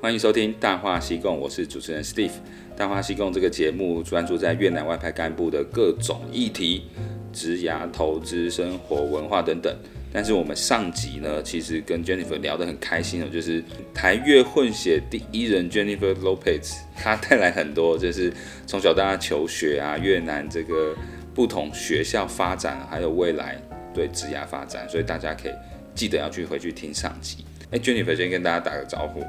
[0.00, 2.28] 欢迎收听《大话西贡》，我是主持人 Steve。
[2.76, 6.84] 《大话西贡》这个节目专注在越南外派干部的各种议题，
[7.32, 9.76] 职涯、投资、生活、文化等等。
[10.12, 13.60] 但是我们上集呢，其实跟 Jennifer 聊得很开心的，就是
[13.92, 18.32] 台越混血第一人 Jennifer Lopez，她带来很多就是
[18.68, 20.94] 从小到大求学啊，越南这个
[21.34, 23.60] 不同学校发展，还有未来
[23.92, 25.52] 对职涯发展，所以大家可以
[25.92, 27.44] 记得要去回去听上集。
[27.72, 29.24] 哎，Jennifer 先跟大家打个招呼。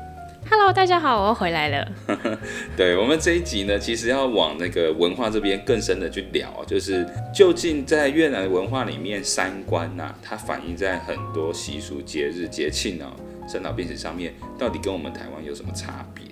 [0.51, 1.87] Hello，大家好，我又回来了。
[2.75, 13.13] 对，我们这一集呢，其实要往那个文化这边更深的去聊，就是究竟在越南文化里面，三观呐、它反映在很多习俗、节日、节庆哦、
[13.47, 16.25] 生老病死上面，到底跟我们台湾有什么差别？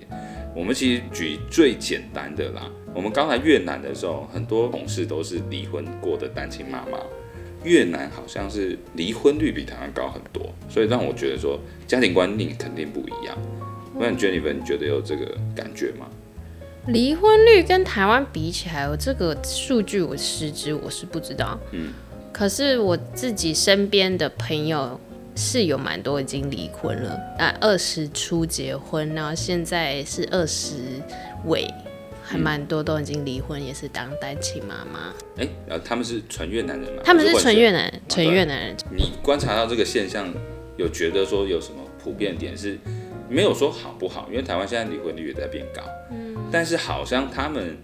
[0.52, 6.98] 我们其实举最简单的啦，我们刚来越南的时候，很多同事都是离婚过的单亲妈妈。
[7.64, 13.36] 越南好像是离婚率比台湾高很多，所以让我觉得说家庭观念肯定不一样。
[13.98, 16.06] 那 Jennifer，你觉得有这个感觉吗？
[16.86, 21.58] 离婚率跟台湾比起来，我这个数据我实质我是不知道。
[21.72, 21.92] 嗯，
[22.32, 24.98] 可是我自己身边的朋友
[25.34, 30.76] 是有蛮多已经离婚了，啊，二十初结婚，然后现在是二十
[31.44, 31.66] 尾，
[32.22, 35.12] 还蛮多都已经离婚，也是当单亲妈妈。
[35.36, 37.02] 哎、欸，然后他们是纯越南人吗？
[37.04, 38.76] 他们是纯越南，纯越南人。
[38.96, 40.32] 你观察到这个现象，
[40.78, 42.78] 有觉得说有什么普遍点是？
[43.28, 47.76] 没有说好不好，因为台湾现在离婚率也在变高，嗯，但是好像他们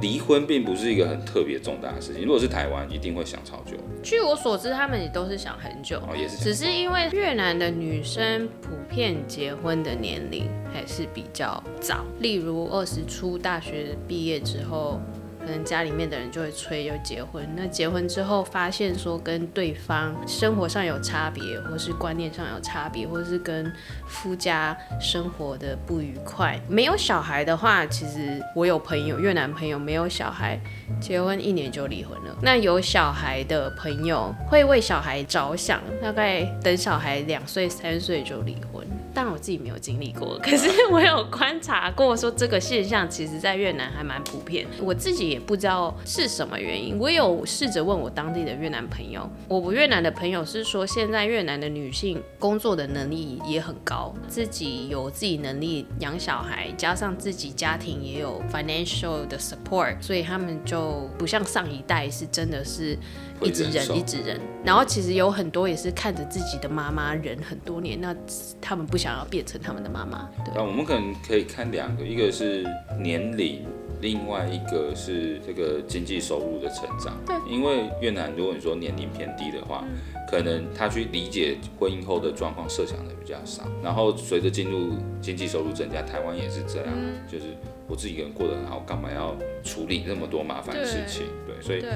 [0.00, 2.24] 离婚并不是一个很特别重大的事情。
[2.24, 3.76] 如果是台湾，一定会想超久。
[4.02, 15.00] 据我所知，他们也都是想很久，哦，也是，只是因为越南的女生普遍结婚的年龄还是比较早，例如二十出大学毕业之后。
[15.44, 23.70] 可能家里面的人就会催就结婚，那结婚之后发现说跟对方生活上有差别，或是观念上有差别，或是跟
[24.06, 26.60] 夫家生活的不愉快。
[26.68, 30.58] 没有小孩的话，其实我有朋友越南朋友没有小孩，
[31.00, 32.36] 结婚一年就离婚了。
[32.40, 38.86] 那有小孩的朋友会为小孩着想，大概等小孩两岁三岁就离婚。
[39.14, 44.66] 当然我自己没有经历过，可是我有观察过，说这个现象其实在越南还蛮普遍。
[44.80, 46.98] 我自己也不知道是什么原因。
[46.98, 62.96] 我有试着问我当地的越南朋友，我越南的朋友是说，现在越南的女性工作的能力也很高，自己有自己能力养小孩，加上自己家庭也有 financial 的 support，所以他们就不像上一代是真的是
[63.42, 64.40] 一直忍一直忍。
[64.64, 68.16] 然后其实有很多也是看着自己的妈妈忍很多年，那
[68.58, 69.01] 他们不。
[69.02, 70.54] 想要变成他们的妈妈，对。
[70.54, 72.64] 那我们可能可以看两个，一个是
[73.00, 73.66] 年龄，
[74.00, 77.18] 另外一个是这个经济收入的成长。
[77.26, 79.98] 对，因为越南如果你说年龄偏低的话，嗯，
[80.30, 83.64] 可能他去理解婚姻后的状况设想的比较少。
[83.82, 87.46] 然后随着进入经济收入增加，台湾也是这样，嗯，就是
[87.88, 89.34] 我自己一个人过得很好，干嘛要
[89.64, 91.26] 处理那么多麻烦的事情？
[91.44, 91.92] 对，对，所以。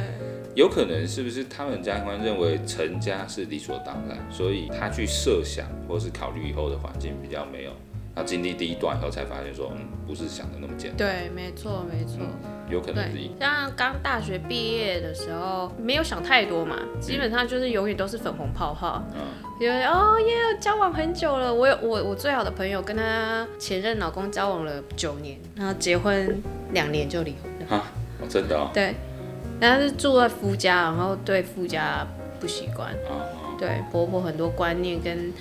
[0.57, 7.71] 有可能是不是他们家庭观认为成家是理所当然，所以他去设想或是考虑以后的环境比较没有，
[8.15, 10.97] 他经历第一段以后才发现说，嗯，不是想的那么简单。
[10.97, 13.31] 对，没错，没错，嗯，有可能是一。
[13.39, 19.21] 像刚大学毕业的时候，没有想太多嘛，基本上就是永远都是粉红泡泡，嗯，
[19.61, 26.43] 因为哦耶，交往很久了，我有我我最好的朋友跟他前任老公交往了九年，然后结婚
[26.73, 27.77] 两年就离婚了。
[27.77, 27.93] 啊，
[28.23, 28.71] 哦，真的哦。
[28.73, 28.95] 对。
[29.61, 32.07] 但是住在夫家，然后对夫家
[32.41, 32.95] 不习惯，
[33.59, 35.33] 对婆婆很多观念跟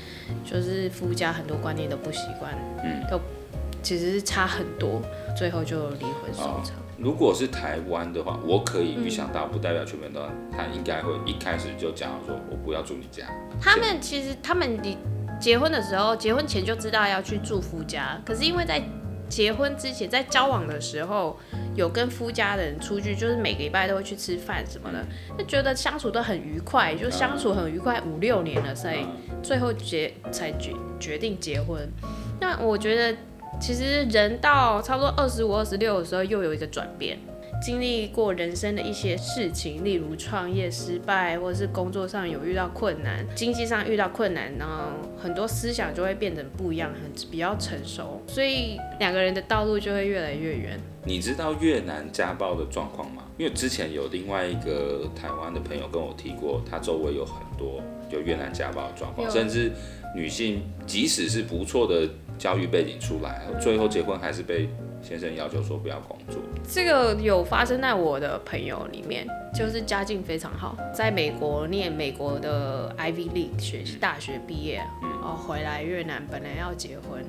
[0.44, 2.54] 就是夫家很多观念都不习惯，
[2.84, 3.20] 嗯，都
[3.84, 5.02] 其实是差很多，
[5.38, 6.74] 最后就离婚收场。
[6.98, 13.26] 如果是台湾的话，我可以预想到，不代表全部都，他应该会一开始就讲说，我不要住你家。
[13.62, 14.98] 他们其实他们离
[15.38, 18.82] 结婚的时候，结婚前就知道要去住夫家，可是因为在
[19.30, 21.38] 结婚之前，在交往的时候，
[21.76, 25.06] 有跟夫家的人出去，就是每个礼拜都会去吃饭什么的，
[25.38, 29.06] 就觉得相处都很愉快，就相处很愉快五六年了，所以
[29.42, 31.88] 最后结才决决定结婚。
[32.40, 33.18] 那我觉得，
[33.60, 37.18] 其实人到差不多二十五、二十六的时候，又有一个转变。
[37.62, 50.80] 经历过人生的一些事情，例如创业失败，或者是工作上有遇到困难，经济上遇到困难，然后很多思想就会变得不一样，很比较成熟，所以两个人的道路就会越来越远。
[51.04, 53.24] 你知道越南家暴的状况吗？
[53.38, 59.72] 因为之前有另外一个台湾的朋友跟我提过，他周围有很多有越南家暴的状况，甚至
[60.16, 64.70] 女性即使是不错的教育背景出来，最后结婚还是被。
[65.02, 77.24] 先生要求说不要工作，这个有发生在我的朋友里面，就是家境非常好，在美国念美国的 Ivy League 学习大学毕业，然后回来越南本来要结婚，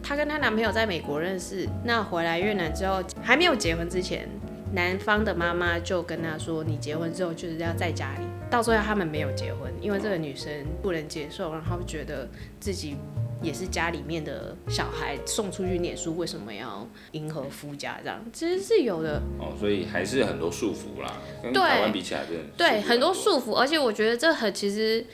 [0.00, 4.28] 她跟她男朋友在美国认识，那回来越南之后还没有结婚之前，
[4.72, 10.50] 男方的妈妈就跟他说：“你结婚之后就是要在家里。”到最后他们没有结婚，因为这个女生
[10.82, 12.28] 不能接受，然后觉得
[12.60, 12.96] 自己。
[13.40, 18.20] 也是家里面的小孩送出去念书，为什么要迎合夫家这样？
[18.32, 21.12] 其实是有的哦，所以还是很多束缚啦。
[21.40, 25.06] 跟台湾比起来，真的对很多束缚，而且我觉得这很其实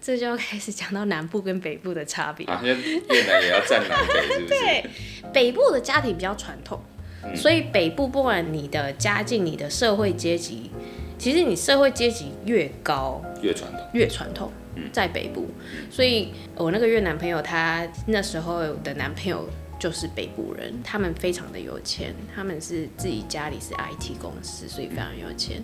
[0.00, 2.46] 这就要开始讲到南部跟北部的差别。
[2.48, 4.46] 啊，越南也要占南北，是不是？
[4.48, 4.84] 对，
[5.30, 6.80] 北部的家庭比较传统，
[7.24, 10.70] 嗯，所以北部不管你的家境、你的社会阶级，
[11.18, 14.50] 其实你社会阶级越高，越传统，越传统。
[14.92, 15.46] 在北部，
[15.90, 19.46] 所以我那个越南朋友，他那时候的男朋友
[19.78, 25.60] 就是北部人，他们非常的有钱，他们是自己家里是 IT 公司，所以非常有钱。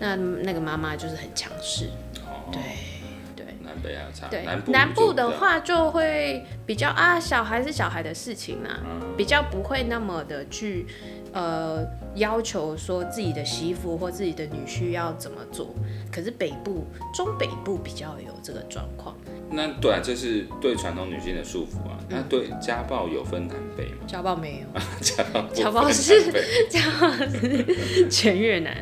[0.00, 1.88] 那那个妈妈就是很强势，
[2.50, 2.62] 对对，
[3.78, 8.80] 南北还差，对南部，南部的话就会比较啊，小孩是小孩的事情啊，
[9.16, 10.86] 比较不会那么的去。
[11.34, 15.74] 呃，要求说自己的媳妇或自己的女婿要怎么做，
[16.10, 19.14] 可是北部、中北部比较有这个状况。
[19.50, 21.98] 那对啊，这是对传统女性的束缚啊。
[22.08, 24.06] 那对家暴有分南北吗？
[24.06, 26.32] 家暴没有， 家暴家暴是
[26.70, 28.74] 家暴是全越南。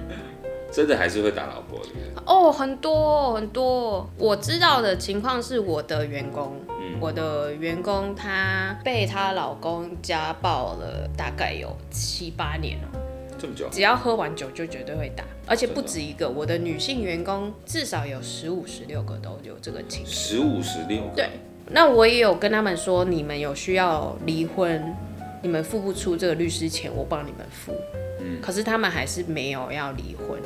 [0.77, 1.87] 真的还是会打老婆的
[2.27, 4.07] 哦，很多很多。
[4.19, 6.61] 我知道的情况是我的员工。
[6.69, 13.01] 嗯我的员工她被她老公家暴了，大概有七八年了，
[13.39, 16.29] 这么久，只要喝完酒就绝对会打，而且不止一个。
[16.29, 20.13] 我的女性员工至少有十五、十六个都有这个情况。
[20.13, 21.15] 十五、十六个。
[21.17, 21.31] 对，
[21.71, 24.95] 那我也有跟他们说，你们有需要离婚，
[25.43, 27.73] 你们付不出这个律师钱，我帮你们付。
[28.21, 30.41] 嗯，可是他们还是没有要离婚。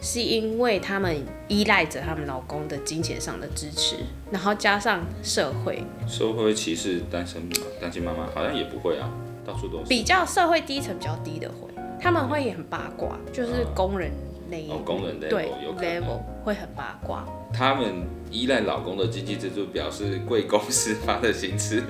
[0.00, 1.16] 是因为他们
[1.48, 3.96] 依赖着他们老公的金钱上的支持，
[4.30, 7.42] 然后加上社会，社会歧视单身
[7.80, 9.08] 单亲妈妈好像也不会啊，
[9.46, 9.84] 到处都是。
[9.88, 14.10] 比较社会低层比较低的会，他们会也很八卦，就是工人
[14.50, 17.26] 那一、啊哦、工人 level, 对 level 会很八卦。
[17.56, 21.80] 他们依赖老公的经济支柱，表示贵公司发的薪资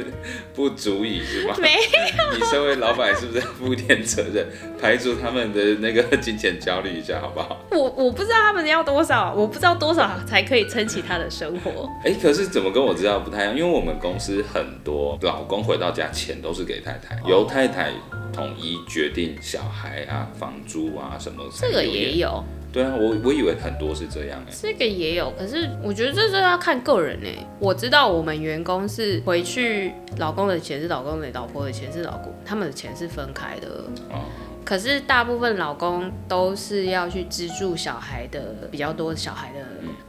[0.53, 1.57] 不足以是吧？
[1.59, 2.37] 没有。
[2.37, 4.47] 你身为老板是不是负点责任，
[4.79, 7.59] 排除他们的那个金钱焦虑一下，好不好？
[7.71, 11.89] 我我不知道他们要多少，我不知道多少才可以撑起他的生活。
[12.05, 13.57] 哎、欸，可是怎么跟我知道不太一样？
[13.57, 17.91] 因为我们公司很多老公回到家钱都是给太太，由太太
[18.35, 21.43] 统一决定小孩啊、房租啊什么。
[21.59, 22.45] 这个也有。
[22.75, 27.47] 对啊，我我以为很多是这样哎，这个也有，可是我觉得这是要看个人哎。
[27.61, 33.69] 我知道我们员工是回去，老公的钱是老公的，老婆的钱是老公，他们的钱是分开的。
[34.11, 34.25] 哦。
[34.65, 38.43] 可是大部分老公都是要去资助小孩的
[38.73, 39.61] 比较多，小孩的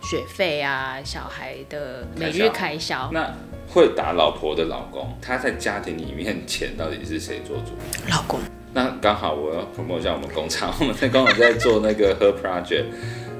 [0.01, 3.11] 学费啊，小孩的每日开销。
[3.13, 3.31] 那
[3.67, 7.73] 会打老婆的老公，他在家庭里面钱到底是谁做主？
[8.09, 8.39] 老公。
[8.75, 12.83] 那刚好我要 promote 一下我们工厂，我们在工厂在做那个 Her Project。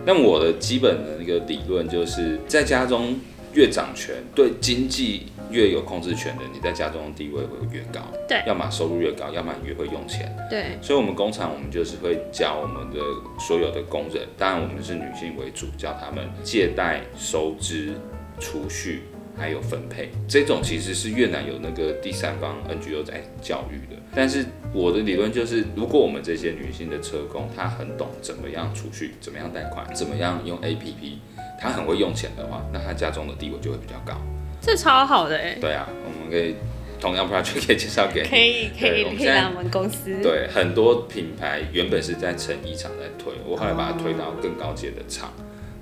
[0.06, 3.20] 那我的基本的那个理论就是在家中
[3.54, 8.00] 越掌权，对经济越有控制权的，你在家中的地位会越高。
[8.30, 10.34] 对，要么收入越高，要么越会用钱。
[10.50, 13.02] 对，所以，我们工厂我们就是会教我们的
[13.38, 17.94] 所有的工人，当然我们是女性为主，教他们借贷、收支、
[18.40, 19.02] 储蓄。
[19.38, 24.02] 还有分配，这种其实是越南有那个第三方 NGO 在教育的。
[24.16, 31.18] 但是我的理论就是，如果我们这些女性的车工，她很懂怎么样储蓄，怎么样贷款，怎么样用 APP，
[31.60, 34.18] 她很会用钱的话，那她家中的地位就会比较高。
[34.62, 35.58] 这超好的哎。
[35.60, 36.56] 对啊，我们可以
[37.02, 38.28] 同样 project 可以介绍给你。
[38.30, 40.22] 可以可以可以来我们公司。
[40.24, 45.34] 对，很多品牌原本是在成衣厂在推，我后来把它推到更高阶的厂。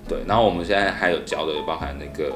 [0.09, 2.33] 对，然后我们现在还有教的包含那个。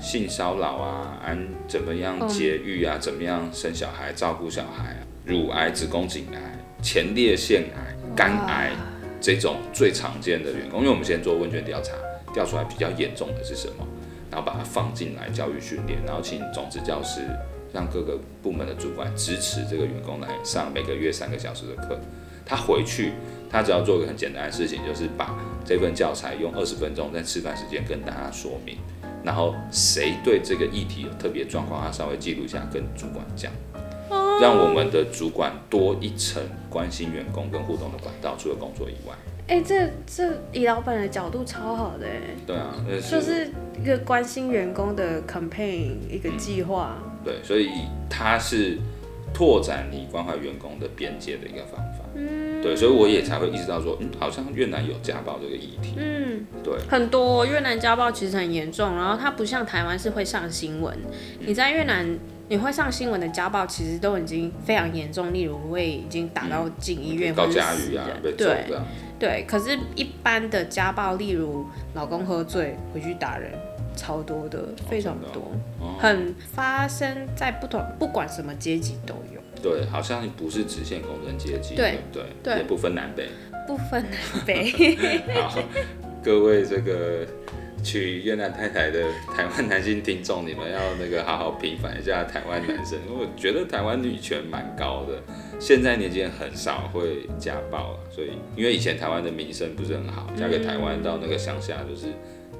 [0.00, 1.38] 性骚扰啊，安
[1.68, 8.72] 怎么样节育啊，怎么样生小孩、照顾小孩啊，乳癌、子宫颈癌、前列腺癌、肝癌
[9.20, 11.92] 这种最常见的员工，因为我们先做问卷调查，
[12.32, 13.86] 调出来比较严重的是什么，
[14.30, 17.20] 然后把它放进来教育训练，然后请种子教师
[17.72, 22.00] 让各个部门的主管支持这个员工来上每个月三个小时的课，
[22.46, 23.12] 他回去
[23.50, 28.78] 他只要做一个很简单的事情，就是把这份教材用二十分钟在吃饭时间跟大家说明。
[29.22, 33.52] 然后谁对这个议题有特别状况，他稍微记录一下，跟主管讲，
[34.40, 39.14] 让我们的主管多一层关心员工跟互动的管道，除了工作以外。
[39.48, 42.20] 哎，这这以老板的角度超好的哎。
[42.46, 43.50] 对啊，是就是
[43.82, 46.96] 一个关心员工的 campaign 一个计划。
[47.02, 47.68] 嗯，对，所以
[48.08, 48.78] 他是
[49.34, 51.99] 拓展你关怀员工的边界的一个方法。
[52.14, 52.62] 嗯。
[52.62, 55.94] 对，所以我也才会意识到说，嗯，好像越南有家暴这个议题。
[55.96, 60.96] 嗯，对，很多越南家暴其实很严重，然后它不像台湾是会上新闻。
[61.40, 68.04] 你在越南你会上新闻的家暴，其实都已经非常严重，例如会已经打到进医院或者死人。
[68.22, 68.66] 嗯、对
[69.18, 71.64] 对，可是，一般的家暴，例如
[71.94, 73.52] 老公喝醉回去打人，
[73.94, 75.42] 超多的，非常多，
[75.78, 79.39] 哦哦、很发生在不同，不管什么阶级都有。
[79.62, 83.28] 对，好像不是直线工人阶级，对对，对也不分南北，
[83.66, 85.22] 不分南 北。
[85.34, 85.62] 好，
[86.22, 87.26] 各位这个
[87.82, 89.02] 娶越南太太的
[89.34, 95.22] 台湾男性听众，你们要那个好好平反一下台湾男生，因为我觉得台湾女权蛮高的，
[95.58, 102.06] 现在年轻人很少会家暴，所以因为以前台湾的名声不是很好，嫁给台湾到那个乡下就是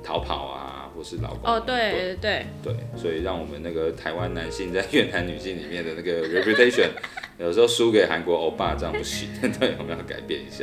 [0.02, 0.69] 逃跑啊。
[1.00, 6.90] 不是老公哦，对对对，所以让我们那个台湾男性在越南女性里面的那个 reputation，
[7.38, 10.62] 有时候输给韩国欧巴，这样不行， 对，我们要改变一下。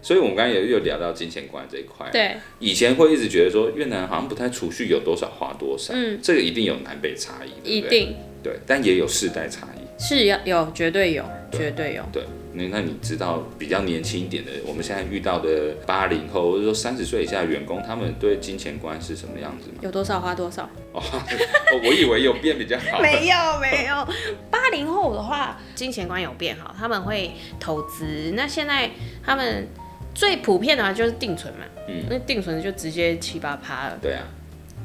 [0.00, 2.08] 所以，我们刚刚也有聊到金钱观这一块。
[2.12, 8.14] 对，以前会一直觉得说越南好像不太储蓄，有多少花多少，嗯，这个一定有南北差异，一定
[8.44, 10.00] 对，但也有世代差异。
[10.00, 12.04] 是要有，绝对有，绝对有。
[12.12, 12.22] 对，
[12.54, 19.78] 那那你知道比较年轻一点的，我们现在遇到的八零后或者说三十岁以下的员工，他们对金钱观是什么样子吗？
[19.80, 20.62] 有多少花多少？
[20.92, 21.02] 哦，
[21.84, 23.00] 我以为有变比较好。
[23.00, 24.06] 没有没有，
[24.50, 28.32] 八零后的话，金钱观有变好，他们会投资。
[28.34, 28.90] 那现在
[29.24, 29.66] 他们
[30.14, 33.98] 最普遍的话就是定存嘛，嗯，那定存就直接七八趴了。
[34.00, 34.22] 对啊。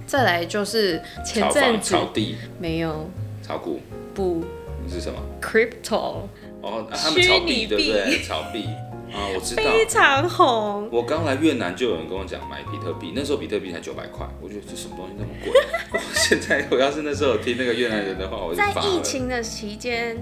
[0.07, 3.07] 再来就是前阵子炒地没有
[3.43, 3.79] 炒股
[4.15, 4.43] 不。
[4.91, 6.21] 是什么？Crypto
[6.61, 8.21] 哦，他们炒币对不对？
[8.23, 8.65] 炒币
[9.13, 10.87] 啊，我知道，非常红。
[10.91, 15.51] 我刚来越南就有人跟我讲买比特币，那时候比特币才九百块，我觉得这什么东西那么贵？
[15.93, 20.17] 我现在我要是那时候听那个越南人的话，我就在疫情的期间，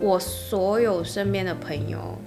[0.00, 2.18] 我所有身边的朋友。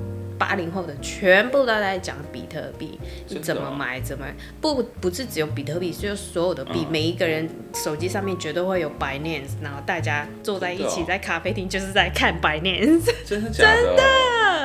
[0.42, 13.12] 八零后的全部都在讲比特币，你怎么买怎么买，不不是只有比特币，就是所有的币，每一个人手机上面绝对会有 Binance，然后大家坐在一起在咖啡厅就是在看 Binance。
[13.24, 13.76] 真的假的？
[13.76, 14.04] 真的，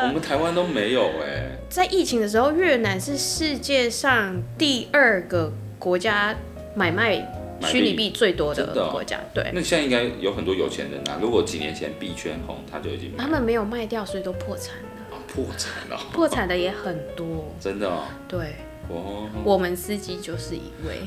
[0.09, 1.59] 我们台湾都没有哎。
[1.68, 6.35] 在疫情的时候，越南是世界上第二个国家
[6.75, 7.16] 买卖
[7.61, 9.21] 虚拟币最多的国家。
[9.35, 11.18] 对，那现在应该有很多有钱人啊。
[11.21, 14.88] 如果几年前币圈红，他就已经他们没有卖掉，所以都破产了。
[15.37, 18.05] 破产了，破产的也很多，真的哦。
[18.26, 18.55] 对，
[18.88, 21.02] 哦，我们司机就是一位，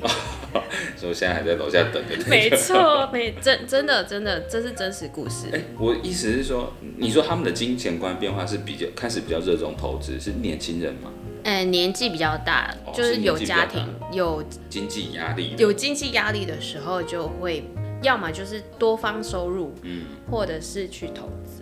[0.96, 2.16] 所以现在还在楼下等着。
[2.30, 5.48] 没错，没真真的真的，这是真实故事。
[5.52, 11.12] 哎，我意思是说，你说他们的金钱观变化是比较开始比较热衷投资，是年轻人吗？
[11.44, 17.64] 哎，年纪比较大，就是有家庭、有经济压力、有经济压力的时候，就会
[18.04, 21.59] 要么就是多方收入，嗯，或者是去投资。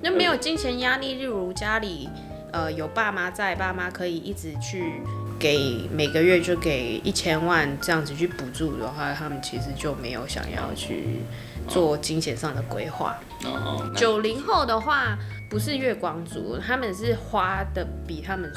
[0.00, 2.08] 那没有金钱压力，例如家里，
[2.52, 5.02] 呃，有爸妈在，爸妈可以一直去
[5.38, 11.18] 给每个月就给一千万这样子去补助的话，他们其实就没有想要去
[11.66, 13.18] 做金钱上的规划。
[13.44, 15.18] 哦九零后的话，
[15.50, 18.52] 不是月光族，他们是花的比他们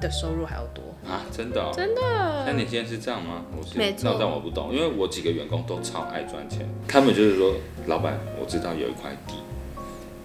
[0.00, 1.22] 的收入还要多啊！
[1.32, 1.72] 真的、哦？
[1.74, 2.44] 真的？
[2.46, 3.42] 那你现在是这样吗？
[3.56, 4.10] 我是没错。
[4.12, 7.54] 那但我不懂，因为我几个员工都超爱赚钱，他们就是说，
[7.86, 9.34] 老板，我知道有一块地。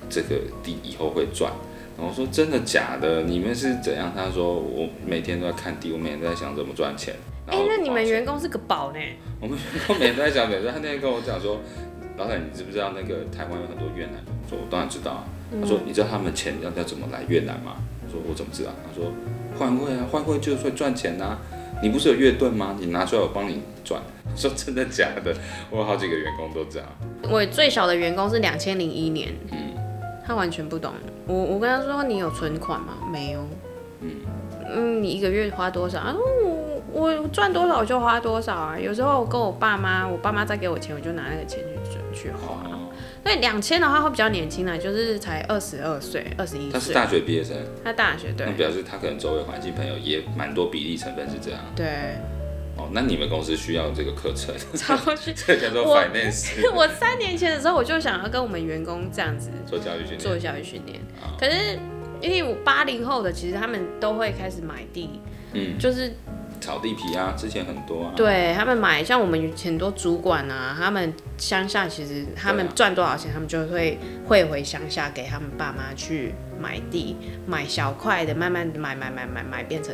[0.09, 1.51] 这个地以后会赚，
[1.97, 3.21] 然后我说真的假的？
[3.23, 4.11] 你们是怎样？
[4.15, 7.13] 他说我每天都在看地，我每天都在想怎么赚钱。
[7.47, 8.99] 哎、欸，那你们员工是个宝呢？
[9.39, 11.59] 我们员工每天都在想，每天他那天跟我讲说，
[12.17, 14.23] 老板，你知不知道那个台湾有很多越南人？
[14.43, 15.23] 我说我当然知道啊。
[15.59, 17.77] 他说你知道他们钱要要怎么来越南吗？
[18.05, 18.71] 我说我怎么知道？
[18.85, 19.11] 他说
[19.57, 21.41] 换汇啊，换汇就是会赚钱呐、啊。
[21.81, 22.75] 你不是有月盾吗？
[22.79, 23.99] 你拿出来我帮你赚。
[24.35, 25.33] 说真的假的？
[25.71, 26.87] 我有好几个员工都这样。
[27.23, 29.33] 我最小的员工是两千零一年。
[29.51, 29.57] 嗯。
[30.29, 30.93] 他完全不懂，
[31.25, 32.99] 我我跟他说，你有存款吗？
[33.11, 33.39] 没有。
[34.01, 34.11] 嗯
[34.71, 35.97] 嗯，你一个月花多少？
[35.99, 36.15] 啊，
[36.93, 38.77] 我我赚多少就花多少啊。
[38.77, 42.63] 有时候我跟我爸妈，我爸妈再给我钱，我就拿那个钱去存去花。
[43.23, 46.73] 所以两千的话会比较年轻啊，就是才二十二岁、二十一岁。
[46.73, 47.57] 他是大学毕业生。
[47.83, 48.45] 他大学对。
[48.45, 51.59] 那表示他可能周围环境朋友也蛮多比例成分是这样。
[51.75, 52.19] 对。
[52.79, 54.55] 哦，那你们公司需要这个课程？
[54.73, 55.33] 超需。
[55.35, 56.47] 这叫做 finance。
[56.73, 60.99] 我三年前的时候，我就想要跟我们员工这样子做教育训练，做教育训练。
[61.37, 61.77] 可是
[62.21, 65.19] 因为我八零后的，其实他们都会开始买地，
[65.53, 66.13] 嗯，就是
[66.61, 68.13] 炒地皮啊，之前很多啊。
[68.15, 79.93] 对他们买，像我们很多主管啊，他们乡下其实他们赚多少钱，他们就会汇回乡下给他们爸妈去买地，买小块的，慢慢买买买买买变成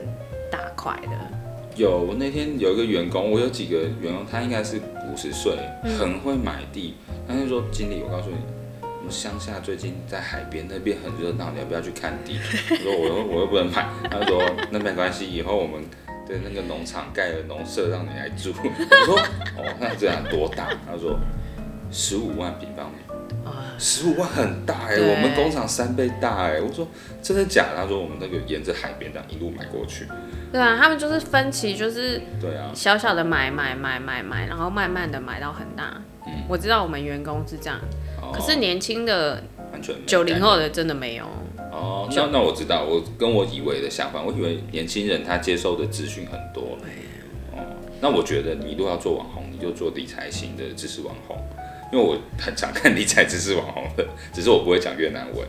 [0.51, 1.44] 大块的。
[1.75, 4.77] 有，我那天有一个员工，我有几个员工，他应该是
[5.11, 5.57] 五十岁，
[5.99, 6.95] 很会买地。
[7.27, 8.37] 他就说：“经理，我告诉你，
[8.81, 12.37] 我们乡下最近在海边那边很热闹，你要不要去看地？”
[12.71, 14.41] 我说：“我又我又不能买。”他说
[14.71, 15.81] ：“那没关系，以后我们
[16.27, 18.53] 的那个农场盖了农舍让你来住。
[18.63, 19.17] ”我说
[19.57, 21.19] ：“哦，那这样多大？”他说
[21.91, 22.97] ：“十五万平方米，
[23.77, 26.61] 十五万很大哎，我们工厂三倍大哎。
[26.61, 26.87] 我说
[27.21, 27.77] 真的假的？
[27.77, 30.05] 他说我们那个沿着海边这样一路买过去。
[30.51, 36.01] 对啊，他们就是分期，就是对啊，小小的买买买买买，然后慢慢的买到很大。
[36.25, 37.79] 嗯，我知道我们员工是这样，
[38.33, 41.25] 可是年轻的完全九零后的真的没有。
[41.71, 46.77] 哦，那那我知道，我跟我以为的相反，我以为年轻人他接受的资讯很多。
[47.51, 47.59] 哦，
[47.99, 51.37] 那我觉得你如果要做网红，你就做理财型的知识网红，
[51.91, 55.47] 因为我很常看理财知识网红的， 只是我不会讲越南文。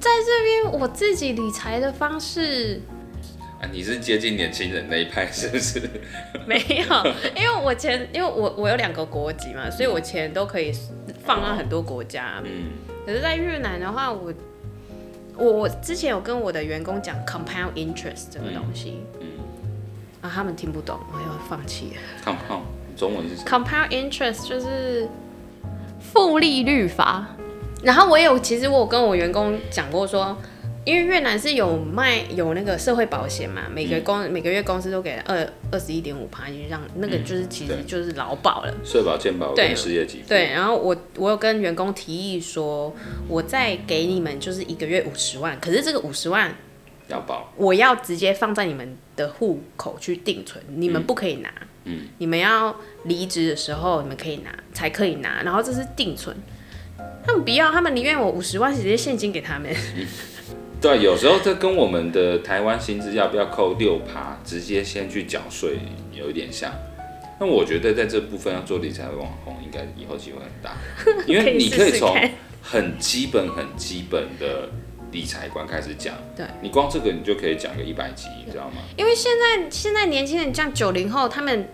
[0.00, 2.80] 在这边，我自己理财的方式。
[3.60, 5.80] 啊，你是接近年轻人那一派是不是？
[6.46, 10.70] 没有，因为我钱，因为我我有两个国籍嘛，所以我钱都可以
[11.24, 12.42] 放到很多国家。
[12.44, 12.66] 嗯，
[13.06, 14.32] 可是，在越南的话，我
[15.36, 19.26] 我我之前有跟我的员工讲 compound interest 这个东西，嗯，
[20.20, 22.02] 啊，他们听不懂，我又放弃了。
[22.22, 22.60] compound
[22.96, 25.08] 中文是什么？compound interest 就是
[26.00, 27.26] 复利率法。
[27.82, 30.36] 然后我有，其实我有跟我员工讲过说。
[30.86, 38.72] 因为越南是有卖有那个社会保险嘛，每个公、嗯、每个月公司都给二二十一点五趴，就让那个就是其实就是劳保了。
[38.84, 40.28] 社保、健保跟失业给付。
[40.28, 42.94] 对，然后我我有跟员工提议说，
[43.26, 46.54] 我再给你们就是一个月五十万，可是这个五十万
[47.08, 51.50] 要保，我要直接放在你们的户口去定存，你们不可以拿。
[51.84, 52.08] 嗯。
[52.18, 55.42] 你们要离职的时候你们可以拿，才可以拿。
[55.42, 56.36] 然后这是定存，
[57.24, 59.70] 他们不要，他们宁愿我五十万直接现金给他们。
[59.96, 60.06] 嗯
[60.78, 65.78] 对，有时候这跟我们的台湾薪资要不要扣六趴，直接先去缴税，
[66.12, 66.70] 有一点像。
[67.40, 70.76] 那我觉得在这部分要做理财网红，应该以后机会很大，
[71.26, 72.14] 因为你可以从
[72.62, 74.68] 很基本、很基本的
[75.16, 76.14] 理财观开始讲。
[76.36, 78.82] 对，你光这个你就可以讲个一百集，你知道吗？
[78.96, 81.66] 因为现在现在年轻人像九零后，他们，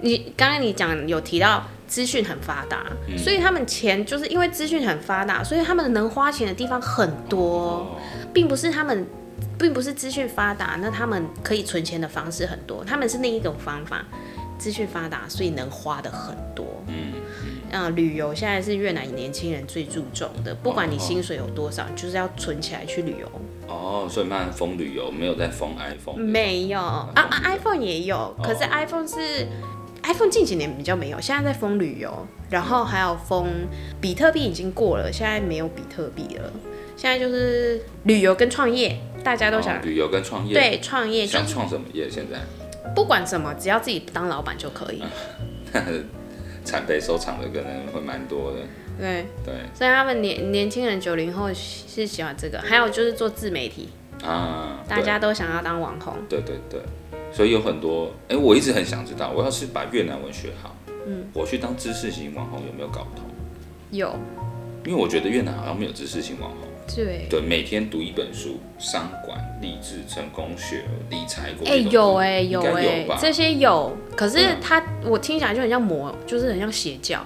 [0.00, 1.64] 你刚刚你讲有提到。
[1.90, 7.96] 资讯很发达，嗯、所以他们钱就是因为资讯很发达，所以他们能花钱的地方很多，哦、
[8.32, 9.04] 并不是他们，
[9.58, 14.04] 并不是资讯发达，那他们可以存钱的方式很多，他们是另一种方法，
[14.56, 16.64] 资讯发达，所以能花的很多。
[17.70, 23.30] 嗯旅游现在是越南年轻人最注重的，不管你薪水有多少，哦、就是要存起来去旅游。
[23.66, 26.16] 哦，所以慢慢封旅游，没有在封 iPhone。
[26.16, 29.46] 没有啊，啊，iPhone 也有，可是 iPhone 是。
[30.02, 33.46] iPhone 近几年比较没有，现在在封旅游，然后还有封
[34.00, 36.50] 比特币已经过了，现在没有比特币了，
[36.96, 42.08] 现在就是旅游跟创业，大家都想、哦、旅游跟创业，对，创业想创什么业？
[42.08, 42.38] 现在
[42.94, 45.02] 不管什么，只要自己当老板就可以。
[46.64, 48.58] 产被收藏的可能会蛮多的，
[48.98, 49.26] 对。
[49.44, 53.88] 对，所以他们年年轻人九零后是喜欢这个，还有就是做自媒体。
[54.22, 56.80] 啊，大家都想要当网红，对对对。
[57.32, 63.22] 所以有很多，哎、欸，我一直很想知道，我要是把越南文学好，嗯，我去当知识型网红有没有搞头？
[63.90, 64.14] 有，
[64.86, 66.60] 因为我觉得越南好像没有知识型网红。
[66.94, 67.26] 对。
[67.28, 71.50] 对，每天读一本书，商管、励志、成功学、理财。
[71.64, 77.24] 哎、欸，有哎、欸，有哎、欸，这些有，可是他、嗯、我听起来就很像魔，就是很像邪教。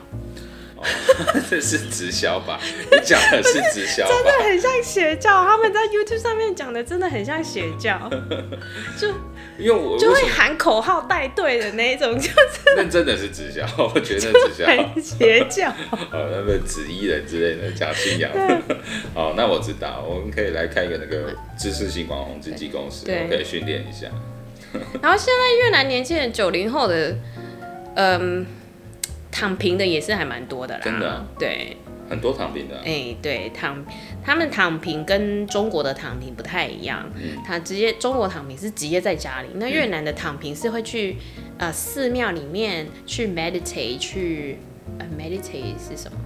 [1.50, 2.60] 这是直销吧？
[2.90, 5.44] 你讲的是直销，真的很像邪教。
[5.44, 8.10] 他们在 YouTube 上面讲的真的很像邪教，
[8.98, 9.08] 就
[9.58, 12.34] 因为我就会喊口号带队的那一种，就是
[12.76, 15.68] 那真的是直销， 我觉得直销很邪教。
[16.10, 18.30] 哦，那个紫衣人之类的讲信仰。
[19.14, 24.08] 好，那我知道，我们可以来开一个那个知识性网红经纪公司，我可以训练一下。
[25.00, 27.16] 然后现在越南年轻人九零后的，
[27.96, 28.46] 嗯。
[29.34, 31.76] 躺平的也是还蛮多的啦，真的、啊，对，
[32.08, 33.84] 很多躺平的、啊，哎、欸，对，躺，
[34.24, 44.58] 他们躺平跟中国的躺平不太一样，嗯、他直接中国躺平是直接在家里，那越南的躺平是会去、嗯、呃寺庙里面去 meditate，去
[45.00, 46.16] 呃 meditate 是什么？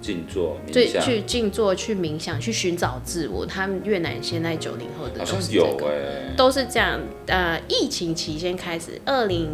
[0.00, 3.44] 静坐，对，去静坐，去冥想，去寻找自我。
[3.44, 7.00] 他们越南现在九零后的都是这个，欸、都是这样。
[7.26, 9.50] 呃，疫情期间开始，二零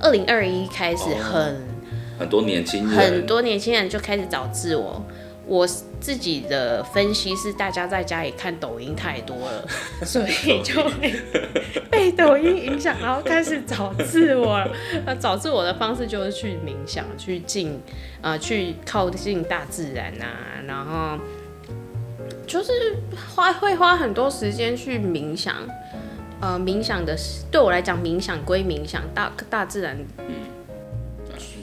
[0.00, 1.75] 二零二一开始很。
[2.16, 5.04] 哦很多年轻人，很多年轻人就开始找自我。
[5.48, 5.64] 我
[6.00, 9.64] 自己的分析是，大家在家里看抖音太多了，
[10.04, 11.14] 所以就会
[11.88, 14.68] 被抖音影响，然后开始找自我了。
[15.04, 17.80] 那找自我的方式就是去冥想，去静，
[18.22, 21.16] 呃，去靠近大自然啊，然后
[22.44, 22.72] 就是
[23.32, 25.54] 花会花很多时间去冥想。
[26.40, 27.16] 呃，冥想的
[27.52, 30.34] 对我来讲，冥想归冥想，大大自然，嗯。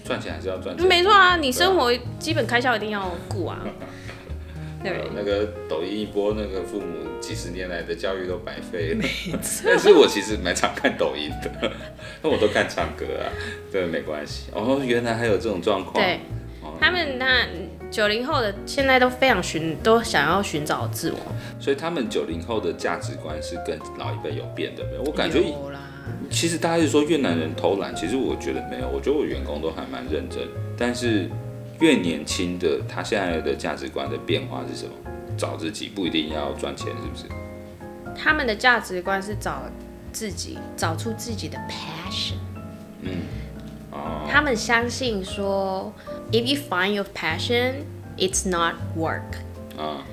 [0.03, 3.59] 赚钱还是要赚钱，没错啊，你生活基本开销一定要顾啊。
[4.83, 6.85] 对，那个抖音一波，那个父母
[7.21, 9.03] 几十年来的教育都白费了。
[9.65, 11.71] 但是我其实蛮常看抖音的，
[12.21, 13.31] 那我都看唱歌啊，
[13.71, 14.51] 对，没关系。
[14.51, 15.93] 哦，原来还有这种状况。
[15.93, 16.19] 对。
[16.79, 17.45] 他们那
[17.91, 21.17] 九零后的现在都非常寻，都想要寻找自我。
[21.59, 25.03] 所以他们九零后的价值观是跟老一辈有变的没有？
[25.03, 25.79] 我感觉有啦。
[26.33, 30.41] 其实大家是说越南人偷懒，其实我觉得没有，我觉得我员工都还蛮认真。
[30.75, 31.29] 但是
[31.79, 34.91] 越年轻的他现在的价值观的变化是什么？
[35.37, 37.25] 找自己不一定要赚钱，是不是？
[38.15, 39.63] 他们的价值观是找
[40.11, 42.33] 自己，找出自己的 passion。
[43.01, 43.11] 嗯，
[43.91, 44.27] 哦。
[44.27, 45.93] 他们相信说
[46.31, 47.83] ，if you find your passion,
[48.17, 49.21] it's not work。
[49.77, 50.03] 啊。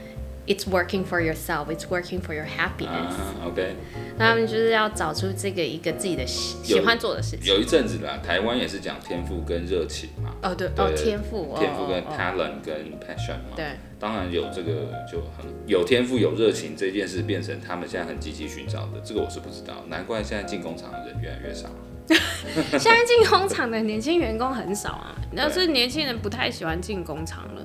[0.51, 1.69] It's working for yourself.
[1.69, 3.15] It's working for your happiness.
[3.47, 3.77] OK。
[4.19, 7.55] 那他们就是要找出这个一个自己的喜喜欢做的事情。
[7.55, 10.35] 有一阵子啦，台湾也是讲天赋跟热情嘛。
[10.43, 13.55] 哦，对，哦，天赋，天赋跟 talent 跟 passion 嘛。
[13.55, 13.65] 对。
[14.01, 19.85] 当然有这个就很有天赋有热情这件事变成他们现在很积极寻找的，这个我是不知道。
[19.87, 21.69] 难怪现在进工厂的人越来越少。
[22.77, 27.63] 现在进工厂的年轻员工很少啊，那是年轻人不太喜欢进工厂了。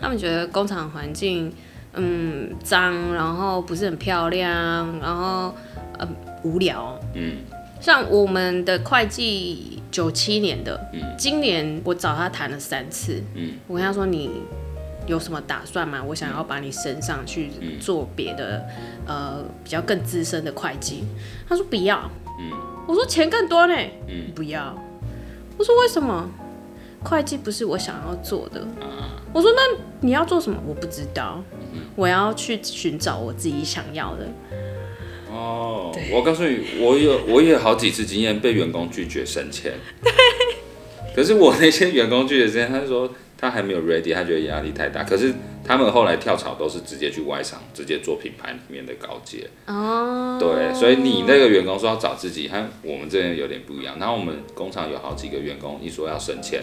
[0.00, 1.54] 他们觉得工厂环境。
[1.96, 4.50] 嗯，脏，然后不是很漂亮，
[5.00, 5.54] 然后
[5.98, 6.08] 呃
[6.42, 6.98] 无聊。
[7.14, 7.36] 嗯，
[7.80, 13.22] 像我们的会计九七年的，嗯，今年我找他谈了三次。
[13.34, 14.30] 嗯，我跟他说，你
[15.06, 16.02] 有什么打算吗？
[16.02, 18.64] 我想要把你升上去做别的，
[19.06, 21.04] 呃，比较更资深的会计。
[21.48, 22.10] 他说不要。
[22.40, 22.50] 嗯，
[22.88, 23.74] 我说钱更多呢。
[24.08, 24.74] 嗯，不要。
[25.56, 26.28] 我说为什么？
[27.04, 28.66] 会计不是我想要做的。
[29.32, 29.62] 我说那
[30.00, 30.58] 你要做什么？
[30.66, 31.42] 我不知道。
[31.96, 34.26] 我要去寻找我自己想要的。
[35.30, 39.72] 哦，我告诉你，我有我也有好几次经验被员工拒绝升迁。
[40.02, 40.12] 对。
[41.14, 45.04] 可是我那些员工拒绝升迁，他就说他还没有 ready，他觉得压力太大。
[45.04, 45.32] 可是
[45.64, 49.48] 他们后来跳槽都是直接去外商，直接做品牌里面的高阶。
[49.66, 50.36] 哦。
[50.40, 53.96] 对，所以你那个员工说要找自己，和我们这边有点不一样。
[54.00, 56.62] 然后我们工厂有好几个员工一说要升迁，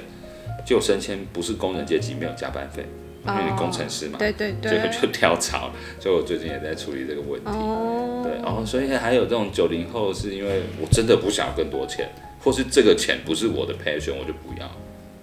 [0.66, 2.86] 就升迁不是工人阶级，没有加班费。
[3.24, 5.70] 因为你工程师嘛，对对对，就跳槽，
[6.00, 7.52] 所以我最近也在处理这个问题。
[7.52, 12.10] 哦，对，然后所以还有这种九零后，是因为我真的不想要更多钱，
[12.44, 14.68] 或是这个钱不是我的 passion，我就不要。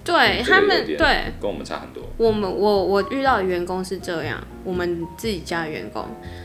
[0.05, 2.05] 对他们，对，跟我们差很多。
[2.19, 6.05] 我们我我遇到的员工是这样，我们自己家的员工，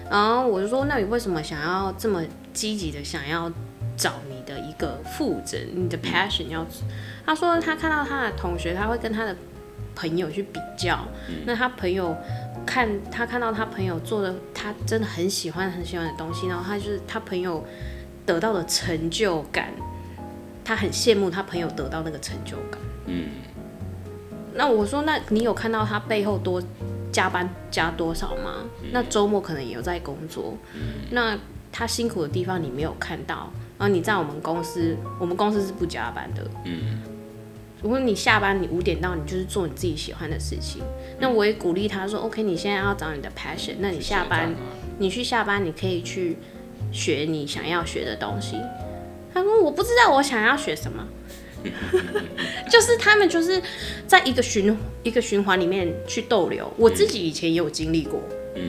[0.09, 3.47] 然后我就说，那你为什么想要这么积极的想要
[3.95, 6.65] 找你的一个副职，你的 passion 要？
[7.25, 9.35] 他说他看到他的同学，他会跟他的。
[9.95, 12.17] 朋友去比较，嗯、那他朋友
[12.65, 17.63] 看他看到他朋友做的，他真的很喜欢很喜欢的东西，然后他就是他朋友
[18.25, 19.71] 得到的成就感，
[20.65, 22.81] 他很羡慕他朋友得到那个成就感。
[23.05, 23.27] 嗯，
[24.55, 26.59] 那我说，那你有看到他背后多
[27.11, 28.67] 加班加多少吗？
[28.81, 31.37] 嗯、那周末可能也有在工作，嗯、那
[31.71, 36.43] 他辛苦的地方你没有看到，然后你在我们公司，我们公司是不加班的。
[36.65, 36.97] 嗯。
[37.83, 40.81] 如果你下班，你五点到，你就是做你自己喜欢的事情。
[41.19, 44.55] 那我也鼓励他说：“OK，你现在要找你的 passion，那你下班，
[44.97, 46.37] 你去下班，你可以去
[46.93, 48.55] 学你想要学的东西。”
[49.33, 51.05] 他说：“我不知道我想要学什么。
[52.71, 53.61] ”就是他们就是
[54.07, 56.71] 在一个循一个循环里面去逗留。
[56.77, 58.21] 我自己以前也有经历过，
[58.55, 58.63] 嗯，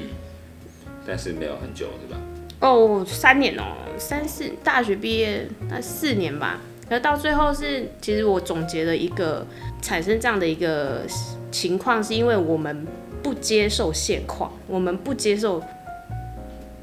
[1.07, 2.20] 但是没有很久，对吧？
[2.59, 3.62] 哦，三年哦，
[3.96, 6.61] 三四大学毕业那四年吧。
[6.90, 9.47] 而到最后是，其实我总结了一个
[9.81, 11.03] 产生这样的一个
[11.51, 12.87] 情况，是因为我们
[13.23, 15.62] 不接受现况，我们不接受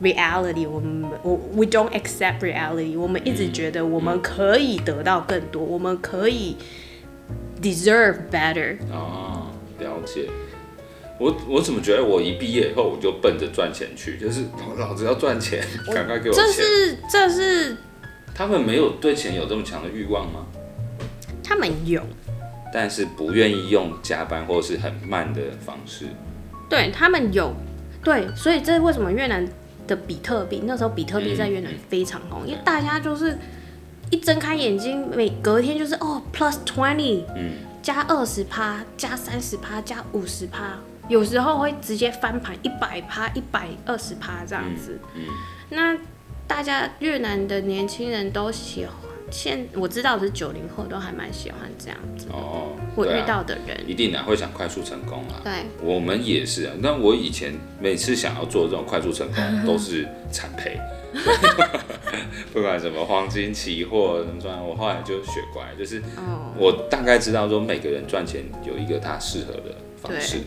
[0.02, 6.58] reality，我们我 we don't accept reality，我们一直觉得我们可以得到更多，我们可以
[7.62, 8.78] deserve better。
[8.92, 10.28] 哦，了解。
[11.20, 14.46] 我我怎么觉得我一毕业以后我就奔着赚钱去，就是
[14.80, 16.44] 老子要赚钱，赶快给我钱。
[16.44, 17.78] 这是这是。
[18.34, 20.46] 他们没有对钱有这么强的欲望吗？
[21.44, 22.02] 他们有，
[22.74, 26.06] 但是不愿意用加班或是很慢的方式。
[26.70, 27.54] 对，他们有，
[28.02, 29.46] 对，所以这是为什么越南
[29.86, 33.38] 的比特币那时候比特币在越南非常红，嗯、因为大家就是
[34.10, 45.34] 一睁开眼睛，每隔天就是哦 plus twenty，嗯，加二十趴，加三十趴，加五十趴，有时候会直接翻盘一百趴，一百二十趴这样子，嗯，嗯
[45.70, 45.98] 那。
[46.52, 48.94] 大家越南的年轻人都喜欢，
[49.32, 52.76] 现我知道的是九零后都还蛮喜欢这样子哦。
[52.94, 55.40] 我遇到的人一定啊会想快速成功啊。
[55.46, 56.74] 对，我们也是啊。
[56.80, 60.78] 那我以前每次想要做这种快速成功，都是惨赔。
[62.52, 66.04] 不管什么黄金期货什么赚，我后来就学乖，就是
[66.58, 70.40] 我大概知道说每个人赚钱有一个他适合的方式。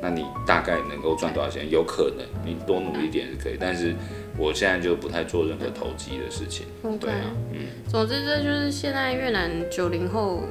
[0.00, 1.68] 那你大概能够赚多少钱？
[1.68, 3.92] 有可能你多努力一点是可以，但是。
[4.38, 6.66] 我现在就不太做任何投机的事情。
[6.84, 6.98] Okay.
[6.98, 7.58] 对啊，嗯。
[7.88, 10.44] 总之，这就是现在越南九零后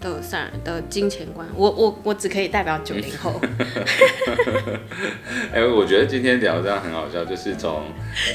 [0.00, 3.40] 的三的金钱观，我我我只可以代表九零后。
[5.52, 7.84] 哎、欸，我觉得今天聊这样很好笑，就是从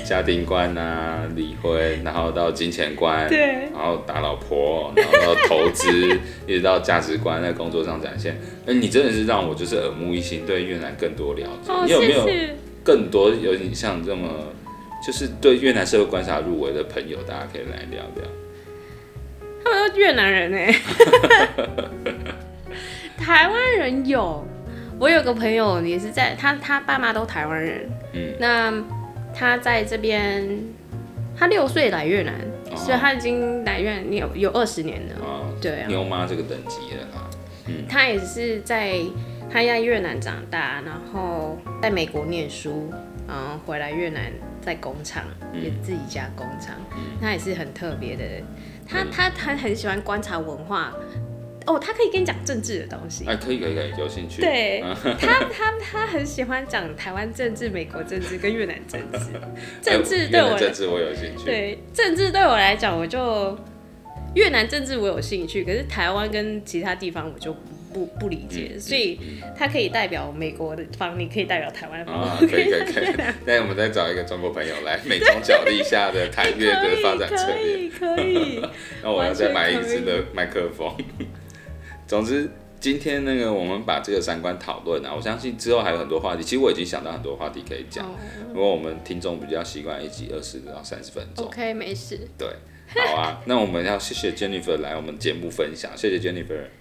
[0.04, 5.88] 家庭观啊、离婚，然后到金钱观，对，然后打老婆，然后到投资，
[6.48, 8.34] 一直到价值观在工作上展现。
[8.66, 11.72] 哎、欸，你真的是让我就是耳目一新，对越南更多了解。
[11.72, 12.26] 哦、你有没有
[12.90, 14.28] 更多有你像这么
[15.06, 18.24] 就是对越南社会观察入围的朋友，大家可以来聊聊。
[19.64, 20.74] 他们都越南人哎，
[23.16, 24.44] 台湾人有，
[25.00, 28.74] 我有个朋友也是在，他他爸妈都台湾人，嗯，那
[29.36, 30.50] 他在这边，
[31.38, 32.34] 他六岁来越南，
[32.72, 37.30] 哦、所以他已经来越南有有二十年了，哦，对啊，牛妈这个等级了啦，
[37.68, 39.00] 嗯，他也是在
[39.52, 42.92] 他在越南长大，然后在美国念书，
[43.28, 44.32] 然后回来越南
[44.62, 48.44] 在工厂，嗯、也自己家工厂，嗯、他也是很特别的人。
[48.88, 50.94] 他他他很喜欢观察文化，
[51.66, 53.26] 哦，他可以跟你讲政治的东西。
[53.26, 54.42] 哎，可以可以可以，有兴趣。
[54.42, 54.84] 对，
[55.20, 59.32] 他他他很喜欢讲台湾政治、美国政治跟越南政治。
[59.82, 61.46] 政治对我，政治我有兴趣。
[61.46, 63.58] 对，政治对我来讲，我就
[64.36, 67.52] 越南政治我有兴趣，可是台湾跟其他地方我就。
[67.54, 67.60] 不
[67.94, 69.20] 不不理解，所以
[69.58, 72.16] 他可以代表美国的方，你可以代表台湾方。
[72.22, 73.16] 啊， 可以可以可以。
[73.46, 77.90] 那我们再找一个中国朋友来，美中角力下的台越的发展策略。
[77.90, 78.62] 可以。
[79.04, 80.96] 那我要再买一支的麦克风。
[82.08, 82.50] 总之，
[82.80, 86.44] 今天那个我们把这个三观讨论啊，我相信之后还有很多话题。
[86.44, 88.06] 其实我已经想到很多话题可以讲，
[88.54, 91.46] 不过我们听众比较习惯一集二十到三十分钟。
[91.46, 92.20] OK，没事。
[92.38, 92.48] 对，
[92.96, 93.42] 好啊。
[93.46, 96.79] 那我们要谢谢 Jennifer 来我们节目分享，谢谢 Jennifer。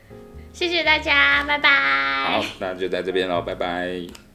[0.52, 1.70] 谢谢大家，拜拜。
[1.70, 4.27] 好，那就在这边喽，拜拜。